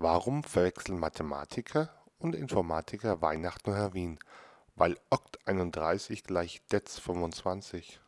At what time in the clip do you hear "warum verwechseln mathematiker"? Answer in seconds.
0.00-1.90